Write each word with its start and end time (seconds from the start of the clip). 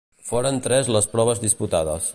Foren 0.29 0.57
tres 0.69 0.89
les 0.97 1.09
proves 1.13 1.45
disputades. 1.47 2.09